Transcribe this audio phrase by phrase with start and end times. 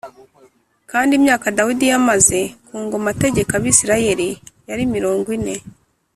[0.91, 4.29] Kandi imyaka Dawidi yamaze ku ngoma ategeka Abisirayeli
[4.69, 5.55] yari mirongo ine